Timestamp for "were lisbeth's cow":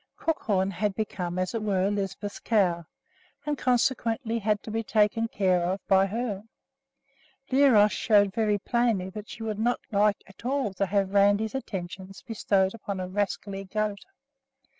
1.61-2.87